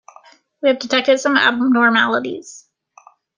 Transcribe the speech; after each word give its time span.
We 0.63 0.69
have 0.69 0.79
detected 0.79 1.19
some 1.19 1.37
abnormalities. 1.37 2.67